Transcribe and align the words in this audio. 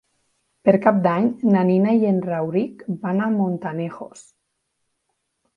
Per 0.67 0.73
Cap 0.85 0.95
d'Any 1.07 1.27
na 1.55 1.61
Nina 1.67 1.93
i 2.03 2.09
en 2.13 2.19
Rauric 2.29 2.83
van 3.05 3.21
a 3.27 3.31
Montanejos. 3.37 4.29